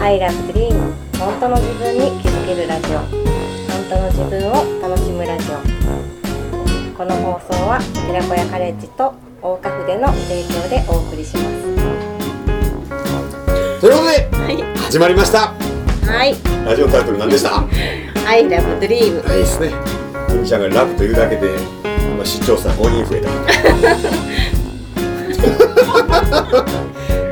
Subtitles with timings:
[0.00, 2.98] I love dream 本当の自分に気づけるラジオ。
[2.98, 3.08] 本
[3.90, 5.56] 当の自分を楽しむラジオ。
[6.96, 11.48] この放送は寺子屋カレッジと大岡筆の提供でお送りします。
[13.80, 14.62] ということではい。
[14.78, 15.52] 始まりました。
[16.10, 16.34] はい。
[16.64, 17.50] ラジオタイトル何でした？
[17.50, 17.64] は
[18.28, 19.72] I love dream いですね。
[20.30, 21.48] みみちゃんがラブというだけで、
[22.16, 23.22] まあ、視聴者5人増え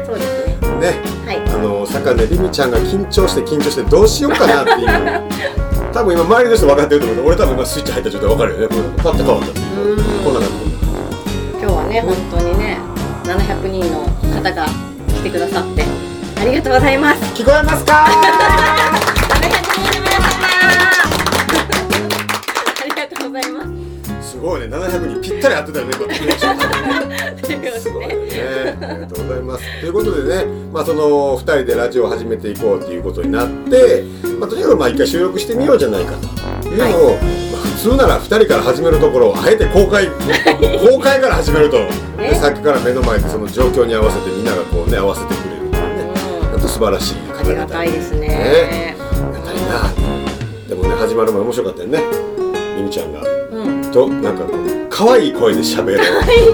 [0.06, 0.46] そうですね。
[0.60, 1.15] たね
[2.06, 5.92] はいあの坂根りみちゃんが緊張して緊張してどうしようかなっていう。
[5.92, 10.34] 多分今周りの人分かってると思うけど俺多分今スイッチ入った状態分かるよねこれパッと変わったっていうこん。
[10.34, 10.54] な感じ
[11.52, 12.78] 今日はね本当にね
[13.24, 14.04] 700人の
[14.34, 14.66] 方が
[15.08, 15.84] 来てくださって
[16.38, 17.22] ありがとうございます。
[17.34, 19.15] 聞こえますか
[25.46, 25.92] ったり合ってたよね
[27.78, 28.14] すごいね。
[28.80, 29.80] ありがとうございます。
[29.80, 34.04] ということでねまあその2人でラジオを始めていこうということになって
[34.38, 36.12] まあとにかくまあ一回収録してみようじゃないか
[36.62, 37.16] というのを、
[37.52, 41.78] まあ、普通なら2人から始めるところをあえて公開公開から始めると、
[42.16, 45.68] でさっきから目の前でその状況に合わせてみんながこうね合わせてくれる。
[45.68, 46.12] っていうね
[46.50, 46.60] なん。
[46.60, 49.92] と素晴らしいありがたいですねねありがたいな
[50.68, 52.00] でもね始まる前面白かったよね。
[52.76, 53.22] みみちゃんが。
[53.22, 53.24] う
[53.88, 53.92] ん。
[53.92, 55.98] となんかこう可愛い声で喋る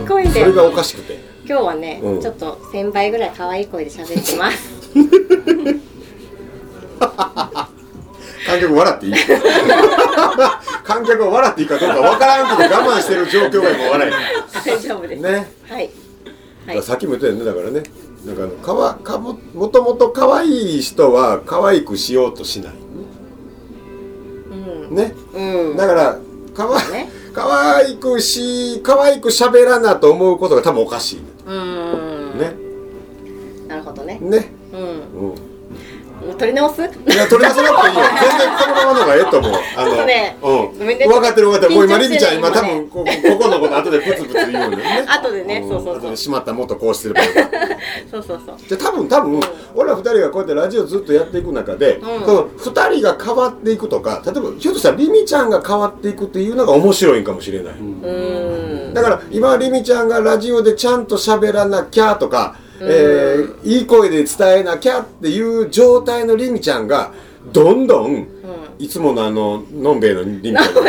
[0.01, 0.31] いい声で。
[0.41, 1.17] それがおかしくて。
[1.47, 2.21] 今日はね、うん。
[2.21, 4.83] ちょっと1000倍ぐらい可愛い声で喋ってます。
[8.45, 9.15] 観客笑っていい？
[10.85, 14.13] 観客は笑っていいかどうかわからんけど我慢してる状況が今笑
[14.65, 15.53] 大丈夫です、えね。
[15.69, 15.91] はい。
[16.67, 16.83] はい。
[16.83, 17.83] さっきも言ったよねだからね。
[18.27, 22.73] なんかあのかわかももともと可愛い人は可愛くしようとしない。
[24.91, 24.97] うん。
[24.97, 25.15] ね。
[25.33, 25.41] う
[25.75, 25.77] ん。
[25.77, 26.19] だから
[26.55, 31.23] かわね可愛くし可愛く喋らなと思うことが多分おかしい。
[31.47, 32.39] うん。
[32.39, 32.53] ね。
[33.69, 34.19] なるほどね。
[34.21, 34.53] ね。
[34.73, 34.81] うん。
[35.31, 36.39] うん。
[36.39, 36.81] 取り直す？
[36.83, 38.05] いや、取り出さなくていいよ。
[38.21, 39.53] 全然このままのがええと思う。
[39.77, 40.73] あの、ねうん。
[40.79, 41.75] 分かってる分かってる。
[41.75, 45.05] もう今、緊張してるリミちゃん、今多分こ、ここのこと後でプツプツ言うのよね。
[45.09, 45.69] 後でねん。
[45.69, 45.97] そうそうそう。
[45.99, 47.27] 後でしまったもっとこうしてるから。
[48.11, 48.57] そうそうそう。
[48.69, 49.41] じゃ多分多分、
[49.75, 52.27] 俺ら二人がこうやってラジオずっとやっていく中で、うん。
[52.27, 57.75] その二人が変わっていくとか、例えば、ひょっとしたらリミちゃんが変わっていくっていうのが面白いんかもしれない。
[57.75, 57.83] う
[58.91, 58.95] ん。
[58.95, 67.13] だから今リミちゃんがラジオでちゃんと喋らなきゃとか、えーいい声で伝えなきゃっていう状態のリミちゃんが
[67.53, 68.27] どんどん
[68.79, 70.83] いつものあののんべえのリミちゃんが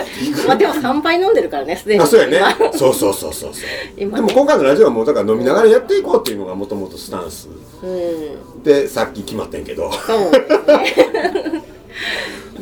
[0.47, 2.01] まあでも3杯飲んでるからねすでに。
[2.01, 2.37] あそうやね。
[2.59, 2.73] 今。
[2.73, 3.69] そうそうそうそうそう。
[3.97, 7.49] 今でも今回のラジオはもうだから飲みながらやっていこうっていうのがもともとスタンス。
[7.81, 8.63] うん。
[8.63, 9.91] でさっき決まってんけど。
[9.91, 11.63] そうね。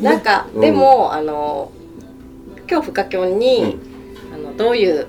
[0.00, 0.60] なんか、うん。
[0.60, 1.70] でもあの
[2.70, 3.38] 今日深きょん。
[3.38, 3.78] に、
[4.34, 5.06] あのどういう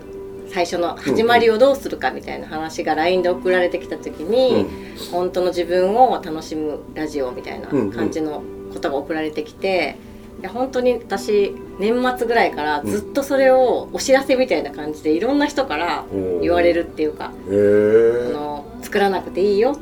[0.54, 4.68] 最初の始まりをどうするかみたいな話が LINE で送られてきた時に、
[5.12, 9.95] 本当の自分を楽しむラジオみたいな感じのことが送られてきて、
[10.39, 16.06] いや本当に私年末ぐらいからずっとそれをお知らせみたいな感じでいろんな人から
[16.41, 19.78] 言われるっていうか、あの作らなくていいよ。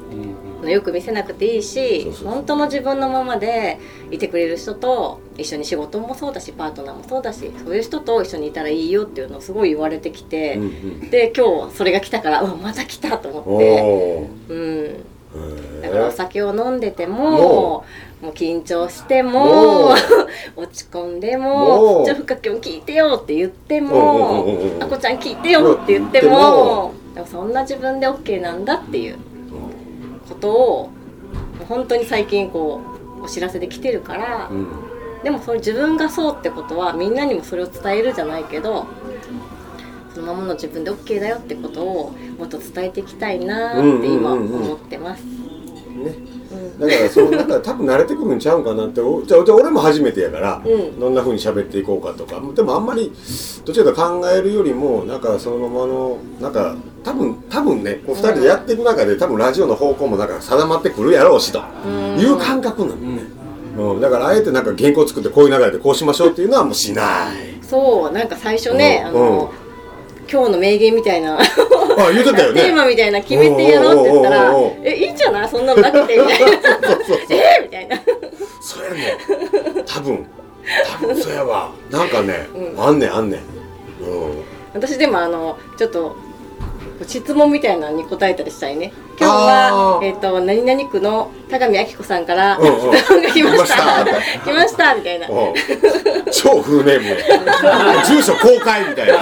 [0.63, 3.79] よく見せなくていいし本当の自分のままで
[4.11, 11.09] いてくれる人と一緒に仕事もそうだしパートナーもそうだしそういう人と一緒にいたらいいよっていうのをすごい言われてきて、うんうん。
[11.09, 14.29] で今日それが来たからうわまた来たと思おって、
[15.91, 17.39] からおえ酒を飲んでてもも
[18.21, 19.89] もう緊張してもも
[20.55, 29.17] 落ち込んでもも「ちょ深きょん聞いてよ」って言ってうんもうんうんうん「あこちゃん聞いてよ」って言ってももでもそんな自分で OK なんだっていう
[30.27, 30.89] ことを
[31.67, 32.81] 本当に最近こ
[33.19, 34.67] うお知らせで来てるから、うん。
[35.23, 38.87] でもそれ自分がそうってことはみんなにもそれを伝えるじゃないけど
[40.15, 44.65] そのままの自分で OK だよってことをもっと伝えていきたいなーって今うんうんうんうん。
[44.65, 45.23] 思ってます。
[46.01, 46.15] ね。
[46.79, 46.87] うん。
[46.87, 50.99] だからそうなんか多分慣れてくるんちゃうんかなっておじゃ俺も初めてやから、うん。
[50.99, 52.41] どんな風に喋っていこうかとか。
[52.55, 53.11] でもあんまり
[53.65, 62.19] どっちかと考えるよりもなんかそのままのなんか多分多分ねこう2人でやっていく中で多分ラジオの方向もなんか定まってくるやろうしとうん。
[62.19, 63.23] いう感覚なのね、
[63.77, 67.51] うん、だからあえてなんか原稿作ってこういう流れでこうしましょうっていうのはもうしない。
[67.61, 69.09] そうなんか最初ね、うん。
[69.09, 69.53] あの、
[70.31, 71.37] 今日の名言みたいな。
[71.39, 71.43] あ
[72.13, 72.61] 言ってたよね。
[72.61, 75.49] テーマみたいな決めてやろうって言ったらおうおうおうおう「えいいんじゃない？
[75.49, 76.47] そんなのなくて」みたいな。
[76.87, 77.97] そうそう「えみたいな。
[78.61, 79.17] そうやね
[79.85, 80.25] 多分。
[81.01, 81.71] 多分そうやわ。
[81.89, 82.81] なんかね、うん。
[82.81, 83.39] あんねんあんねん。
[84.03, 84.43] うん。
[84.73, 86.15] 私でもあのちょっと
[87.07, 88.93] 質問みたいなのに答えたりしたいね。
[89.19, 89.35] 今日あ
[89.75, 90.05] は、ー。
[90.05, 92.97] えっと何々区の田上明子さんからうんうん。
[92.97, 94.05] 質問が来ました。
[94.43, 94.95] 来ました。
[94.95, 95.27] みたいな。
[95.27, 95.53] うん。
[96.31, 97.23] 超フルネームで
[98.07, 99.19] 住所公開みたいな。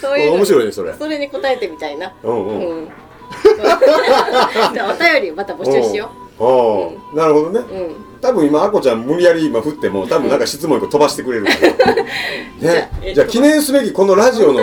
[0.00, 0.36] そういうの。
[0.36, 0.92] 面白いねそれ。
[0.94, 2.12] それに答えてみたいな。
[2.22, 2.88] うんうん、うん。
[4.74, 7.60] じゃあお便りまた募集しよおうなるほどね。
[7.60, 11.94] ううん多分今あこちゃん無理やり今振っても多分なんか質問一個飛ばしてくれるから。
[12.60, 12.90] ね。
[13.14, 14.60] じゃあ記念すべきこのラジオの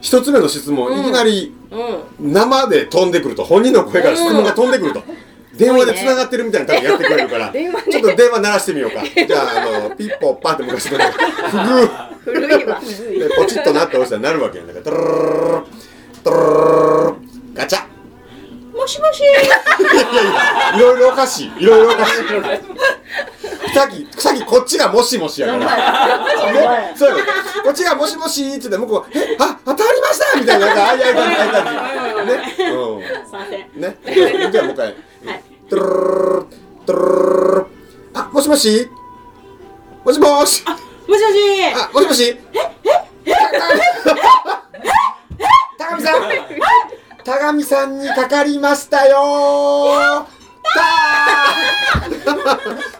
[0.00, 1.54] 一つ目の質問、うんいきなり
[2.20, 2.32] うん。
[2.32, 5.02] 生で飛んでくると本人の声から質問が飛んでくると、
[5.56, 9.02] 電話で繋がってるみたいな多分やってくれるから、電話でちょっと電話鳴らしてみようか。
[9.14, 11.12] じゃああのピッポッパって昔のね
[11.50, 11.88] 不遇
[12.24, 12.80] 古いわ。
[12.80, 14.84] でポチッとなって押したらなるわけやんだから。
[14.84, 15.62] トロロロロ
[16.24, 17.16] ロロロ
[17.54, 17.91] ガチャ
[18.82, 19.22] もしもし。
[20.76, 21.52] いろいろおかしい。
[21.62, 22.14] いろいろおかしい。
[23.74, 26.52] さっきさっきこっちがもしもしやから。
[26.52, 27.24] ねそうよ
[27.64, 31.20] こっちがもしもしって言って向こう「えあ当たりました!」みたいななんかああいう感じ。
[31.20, 31.42] あ
[31.92, 32.66] あいう感じねすい
[33.32, 33.60] ません。
[33.74, 33.96] うんね
[34.52, 34.94] じゃあもう一回。
[35.70, 36.46] トゥルルルル
[36.86, 37.04] トゥルルル
[37.54, 37.66] ルル
[38.14, 38.90] あもしもし？
[40.04, 40.64] もしもし？
[40.64, 40.76] もし
[41.08, 41.64] もし。
[41.74, 42.36] あもしもしえ
[43.26, 43.32] え
[45.78, 46.22] 高見さん
[47.24, 49.16] 高見さんにかかりましたよ。
[49.16, 50.26] ー
[50.62, 50.80] た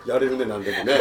[0.07, 0.85] ーやれるねなんでもね。
[0.85, 0.99] ね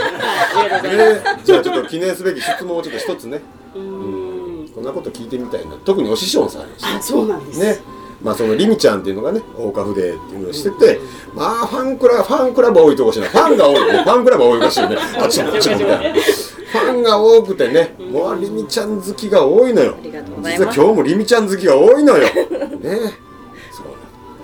[1.46, 3.40] じゃあちょっと記念すべき質問をちょっと一つね。
[3.74, 4.70] うーん。
[4.76, 5.78] こんなこと聞いてみたいな。
[5.86, 6.84] 特にお師匠さんやし。
[6.84, 7.60] あそうなんです。
[7.62, 7.80] ね。
[8.22, 11.00] まあそのリミちゃんっていうのがね大花筆っていうのをしてて
[11.34, 13.28] まあファンクラファンクラブ多いとこしな。
[13.28, 14.00] いファンが多いよね。
[14.04, 14.98] ファンクラブ多いらしいよね。
[15.18, 19.96] あっちもあっちもみたいなファンが多くてねもうリミちゃん好きが多いのよ。
[20.04, 22.28] 実は今日もリミちゃん好きが多いのよ。
[22.84, 23.31] ね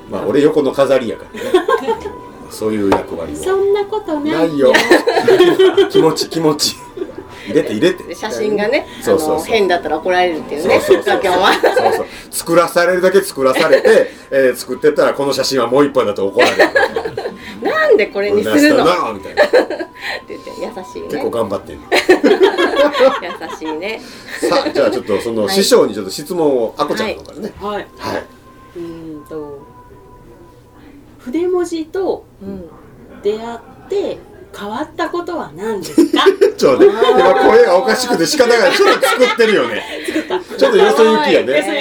[0.09, 1.51] まあ俺横の飾りやからね。
[2.49, 3.35] そういう役割を。
[3.35, 4.71] そんなことないないよ。
[5.91, 6.75] 気持ち気持ち。
[7.47, 8.15] 入れて入れて。
[8.15, 9.37] 写真がねあそうそうそう。
[9.37, 11.19] の変だったら怒られるっていうねそうそうそう。
[11.23, 11.53] 今日は。
[11.53, 12.05] そうそう。
[12.31, 16.57] 作らされるだけ作らされて、 えー作ってったらこの写真はもう一本だと怒られる。
[17.61, 19.13] なんでこれにするの？
[19.13, 19.43] みたいな。
[20.27, 24.01] 言って優しい結構ね頑張ってる 優しいね。
[24.49, 27.53] さあじゃあちょっとそのはい師匠にちょっと質問をあこちゃんの方からね。
[27.61, 27.87] はい。
[27.97, 28.21] は
[29.17, 29.59] うーんと
[31.19, 32.69] 筆文字とうん。
[33.23, 33.59] 出会っ
[33.89, 34.17] て
[34.57, 36.23] 変わったことは何ですか？
[36.27, 38.71] い、 ちょっとね今声がおかしくて仕方がない。
[38.77, 39.83] ちょっと作ってるよね。
[40.05, 40.39] 作った。
[40.39, 41.71] ちょっとよそ行きや よねそ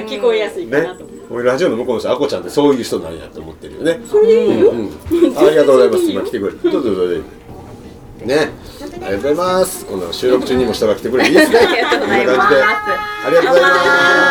[0.00, 0.14] 行き。
[0.16, 1.14] 聞こえやすいかなねと思って。
[1.30, 4.00] 俺ラジオの向こうの人あこちゃんってそういう人なんやと思ってるよね。
[4.10, 6.04] それでいいようんうんありがとうございます。
[6.10, 6.52] 今来てくれ。
[6.52, 7.22] るどうぞどうぞ
[8.24, 8.50] ね。
[8.94, 9.84] ありがとうございます。
[9.86, 11.58] この収録中にも人が来てくれていいですね。
[11.58, 12.38] ありがとうございます。
[12.38, 12.62] こんな感じで。
[13.26, 13.68] ありがとうございま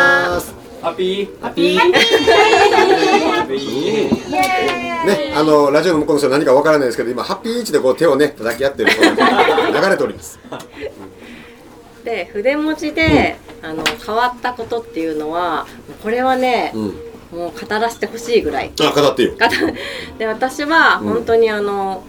[0.00, 0.03] す
[0.84, 1.86] ハッピーハッピーハ
[3.42, 4.34] ッピー
[5.06, 8.96] ね、あのラジオの向こうの人は何かわからないですけど今ハッピーイチでこう手をね叩き合ってる流
[9.88, 10.38] れております。
[12.04, 15.66] で筆文字で、あの変わったことっていうのは
[16.02, 16.94] これはね、うん。
[17.32, 18.70] もう語らせてほしいぐらい。
[18.78, 19.32] あ語ってよ。
[19.32, 19.38] 語
[20.18, 21.08] で私はうん。
[21.14, 22.04] 本当にあの、も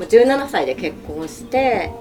[0.00, 1.92] う17歳で結婚して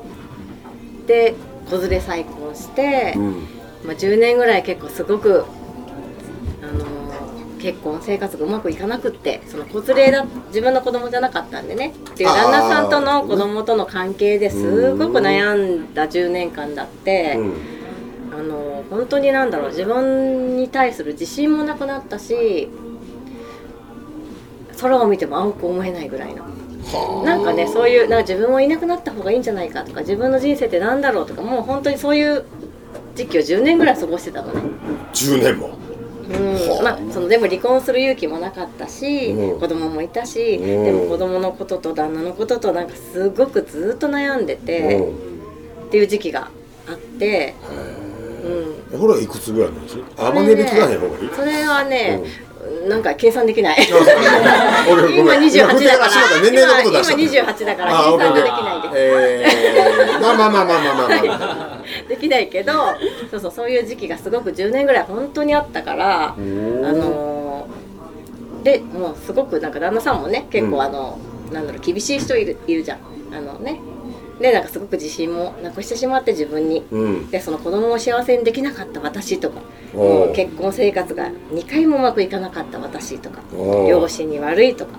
[1.06, 1.36] で
[1.70, 3.48] 子連れ再婚して、うん
[3.86, 5.46] まあ、10年ぐらい結構すごく
[6.62, 11.94] あの結婚生活がうまくいかなくってその子連れだ自分の子供じゃなかったんでね。
[12.12, 17.54] っていう旦那さんとの子供との関係ですごく悩んだ10年間だって、うん。
[18.34, 22.68] あの本当になんだろう自分に対する自信もなくなったし
[24.82, 26.44] 空を見ても青く思えないぐらいの。
[27.24, 32.46] なんかねそういうなんか自分はいなくなった方がいいんじゃないかとか自分の人生ってなんだろうとかもう本当にそういう
[33.16, 34.62] 時期を10年ぐらい過ごしてたのね。
[35.14, 35.70] 10年も。
[36.30, 36.84] うん。
[36.84, 46.50] まあ、そのでも離婚する勇気もなかったし、うん、子供もいたし、うん、でも子供のことと旦那のこととなんかすごくずっと悩んでて、うん、っていう時期が
[46.88, 47.54] あって、
[48.92, 50.28] うん、これいくつぐらいなんですか？
[50.30, 51.30] 甘ねび取らない方がいい？
[51.36, 52.22] それはね、
[52.84, 52.90] うん。
[52.90, 53.78] なんか計算できない。
[55.18, 56.12] 今二十八だから。
[56.42, 60.20] 年齢のこと今二十八だから計算ができないです。
[60.22, 61.08] まあまあまあまあまあま
[61.72, 61.73] あ。
[62.10, 62.74] できないけど
[63.32, 70.72] そうそうそういう時期がすごく10年ぐらい本当にあったから、あのーでもうすごくなんか旦那さんもね結うん。
[70.72, 71.20] 構あの、
[71.52, 73.00] なんだろう厳しい人いるいるじゃん。
[73.36, 73.80] あのね。
[74.40, 76.84] でなんかすごく自信もなくしてしまって自分に。
[76.92, 77.30] うん。
[77.30, 79.60] でその子供を幸せにできなかった私とか
[79.94, 83.42] もう結婚生活が2回もうまくいかなかった私とか
[83.88, 84.92] 両親に悪いとか。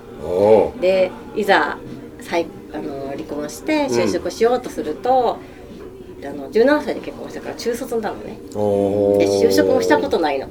[0.81, 1.79] でいざ
[2.21, 5.39] 再あの離婚して就職しようとすると、
[6.29, 8.39] あの17歳で結婚したから中卒なのね。
[8.51, 10.49] で就職もしたことないの。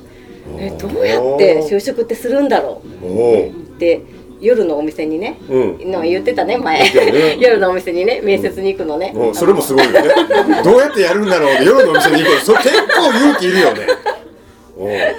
[0.58, 3.48] えどうやって就職ってするんだろう？
[3.48, 4.02] って
[4.42, 5.92] 夜のお店にねうん。
[5.92, 6.80] の言ってたね前。
[6.80, 7.38] ね。
[7.40, 9.12] 夜のお店にね面接に行くのね。
[9.14, 10.02] もうそれもすごいよね。
[10.64, 12.40] どうやってやるんだろうって夜のお店に行くの。
[12.40, 13.88] それ結構勇気いるよね。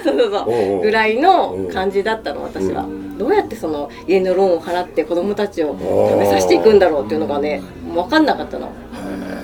[0.03, 2.85] そうそうそおうぐらいの感じだったの私は、
[3.17, 7.61] どうやってその家のローンを払って子供たちを食べさせていくんだろうっていうのがね
[7.93, 8.69] 分かんなかったの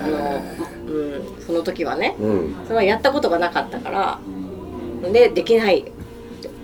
[0.03, 0.61] あの、うん、
[1.51, 2.55] その時はねうん。
[2.63, 4.20] それはやったことがなかったから
[5.12, 5.91] でできない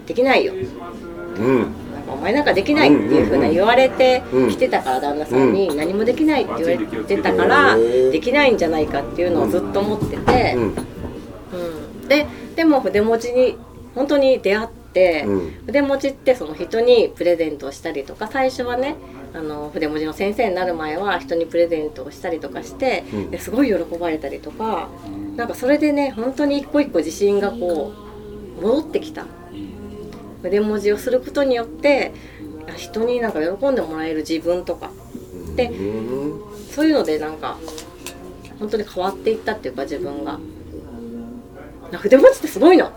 [0.06, 0.53] できないよ。
[0.53, 1.74] うん。
[2.10, 4.50] お前なんかできないっていうふうな言われてうん。
[4.50, 10.63] きてたから旦那さんに何もできないって言われてたからうんできないんじゃないかっていうのをずっと思ってて、うん。
[10.63, 12.25] うん、で
[12.56, 13.58] でも筆文字に
[13.94, 15.51] 本当に出会って、うん。
[15.65, 18.96] 筆文字ってその人にプレゼントをしたりとか最初はね
[19.34, 23.03] あの筆文字の先生になる前は人にプレゼントをしたりとかして、
[23.39, 24.89] すごい喜ばれたりとか
[25.36, 27.93] なんかそれでね本当に一個一個自信がこ
[28.60, 29.25] う戻ってきた。
[30.41, 32.13] 筆文字をすることによって
[32.69, 34.91] あ人になんか喜んでもらえる自分とか。
[35.55, 36.41] でうん
[36.72, 37.57] そういうのでなんか
[38.60, 40.39] 本当に変わっていったっていうか自分が。
[41.91, 42.91] 筆文字ってすごいの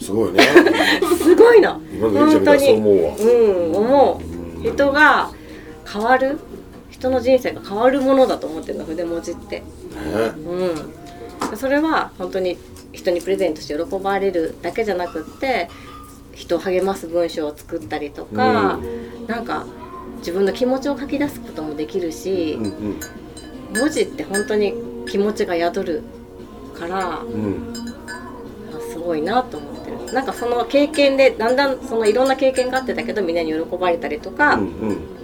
[0.00, 0.42] すごいね。
[1.18, 2.40] すごいの今のゆう
[3.18, 4.36] うん思う。
[4.68, 5.30] 人が
[5.86, 6.38] 変わる？
[6.90, 9.60] 人の人生が変わるものだと思ってるの筆文字って。
[9.60, 9.64] ね。
[10.36, 11.56] うん。
[11.56, 12.56] それは本当に
[12.92, 15.68] 人にプレゼントして喜ばれるだけじゃなくって
[16.32, 18.78] 人を励ます文章を作ったりとか、
[19.26, 19.66] なんか
[20.18, 23.00] 自分の気持ちを書き出すこともできるし、うんうん。
[23.78, 24.74] 文字って本当に
[25.06, 26.02] 気持ちが宿る
[26.78, 27.74] からうん。
[28.74, 30.12] あすごいなと思ってる。
[30.14, 35.15] なんかその経験でだんだんそのいろんな経験があってたけどみんなに喜ばれたりとか、うんうん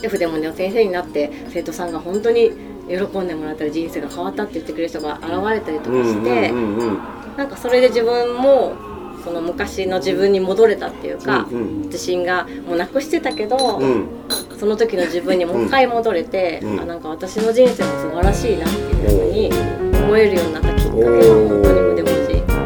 [0.00, 2.52] で筆文字の先生になって生徒さんが本当に
[2.88, 6.98] 喜んでもらったり人生が変わったって言ってくれる人が現れたりとかして、うんうんうん
[7.38, 8.74] なんかそれで自分も
[9.22, 11.82] その昔の自分に戻れたっていうか、うんうん。
[11.82, 14.08] 自信がもうなくしてたけど、うん。
[14.58, 16.80] その時の自分にもう一回戻れて、うん。
[16.80, 19.52] あなんか私の人生も素晴らしいなっていうふうに
[20.02, 22.56] 思えるようになったきっかけが本当に筆文字だ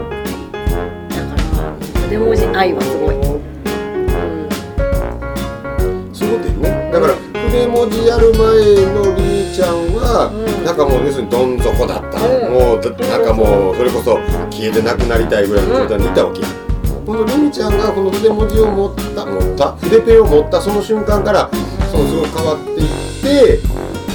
[1.27, 3.19] から筆文字愛はすごい、う
[6.09, 6.91] ん、そうだよね。
[6.93, 7.22] だから筆
[7.73, 10.65] 文字やる前のりみちゃんは、うん。
[10.65, 12.53] なんかもう要するにどん底だった、うん。
[12.53, 14.21] もうだなんかもうそれこそ
[14.53, 16.43] 消えてなくなりたいぐらいの状態にいたわけ、
[17.07, 21.51] このりみちゃんがこの筆文字を持った持った筆ペンを持ったその瞬間から
[21.91, 22.89] そのすごい変わっていっ
[23.25, 23.59] て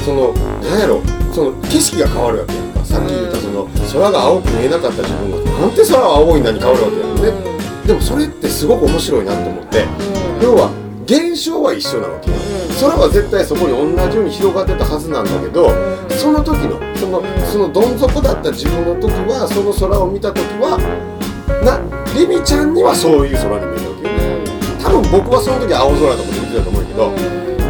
[0.06, 1.02] そのなんやろ
[1.34, 2.86] その景色が変わるわけやんか。
[2.86, 9.86] さっき言ったその空が青く見えなかった自分がなんて空は青いんだに変わるわけやんね、でもそれってすごく面白いなと思って。
[10.42, 10.70] 要は
[11.08, 12.38] 現象は一緒なわけよ。
[12.82, 15.72] 空は絶対そこに同じように広がってたはずなんだけど
[16.14, 20.78] その時のそのそのどん底だった自分の時はその空を見た時は
[21.64, 21.80] な
[22.14, 24.14] リミちゃんにはそういう空に見えるわけよ
[24.78, 27.10] 多分僕はその時青空とかで見てたと思うけど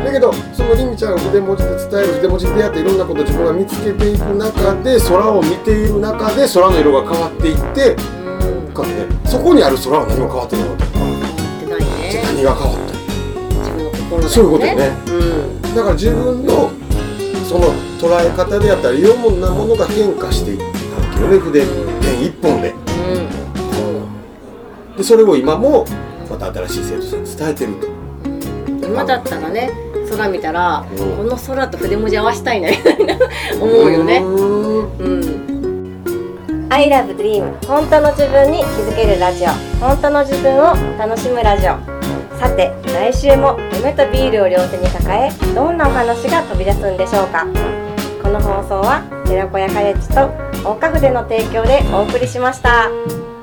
[0.04, 8.74] だけどそのリミちゃんが筆文字で伝える筆文字で出会っていろんなことを自分が見つけていく中で空を見ている中で空の色が変わっていってうん。
[8.74, 10.84] かねそこにある空は何も変わってないわけ。
[10.84, 12.24] 変わってないね。
[12.26, 12.87] 何が変わった
[14.16, 14.92] の自分の心だそういうことよね。
[15.08, 15.12] う
[15.68, 15.76] ん。
[15.76, 16.72] だから自分の
[17.48, 20.72] その捉え方であったりいろんなものが変化していったわ
[21.16, 21.40] けよね。
[21.40, 22.72] 筆ペン一本で。
[22.72, 22.76] う
[24.94, 24.98] ん。
[24.98, 25.86] でそれを今も
[26.30, 27.88] また新しい生徒さんに伝えてると。
[28.88, 29.72] 今だったらね
[30.10, 30.98] 空見たら、うん。
[31.18, 33.18] この空と筆文字合わせたいなみたいな
[33.60, 34.20] 思うよね。
[34.20, 34.98] うーん。
[35.00, 35.48] うん
[36.70, 39.48] 「I love dream 本当の自分に気づけるラジオ。
[39.80, 41.78] 本当の自分を楽しむラジオ」
[42.38, 47.46] さて来週も夢とビールを両手に抱えどんなお話が飛び出すんでしょうか
[48.22, 53.37] この放送は寺子屋カレッジと大家筆の提供でお送りしました。